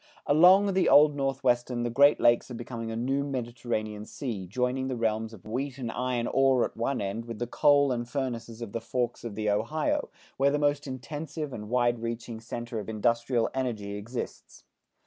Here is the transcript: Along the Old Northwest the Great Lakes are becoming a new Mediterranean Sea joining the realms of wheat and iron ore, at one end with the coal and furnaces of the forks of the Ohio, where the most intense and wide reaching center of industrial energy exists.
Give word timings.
Along 0.25 0.73
the 0.73 0.89
Old 0.89 1.15
Northwest 1.15 1.67
the 1.67 1.89
Great 1.91 2.19
Lakes 2.19 2.49
are 2.49 2.55
becoming 2.55 2.89
a 2.89 2.95
new 2.95 3.23
Mediterranean 3.23 4.03
Sea 4.05 4.47
joining 4.47 4.87
the 4.87 4.95
realms 4.97 5.31
of 5.31 5.45
wheat 5.45 5.77
and 5.77 5.91
iron 5.91 6.25
ore, 6.25 6.65
at 6.65 6.75
one 6.75 6.99
end 7.01 7.25
with 7.25 7.37
the 7.37 7.45
coal 7.45 7.91
and 7.91 8.09
furnaces 8.09 8.63
of 8.63 8.71
the 8.71 8.81
forks 8.81 9.23
of 9.23 9.35
the 9.35 9.47
Ohio, 9.47 10.09
where 10.37 10.49
the 10.49 10.57
most 10.57 10.87
intense 10.87 11.37
and 11.37 11.69
wide 11.69 11.99
reaching 11.99 12.39
center 12.39 12.79
of 12.79 12.89
industrial 12.89 13.47
energy 13.53 13.93
exists. 13.95 14.63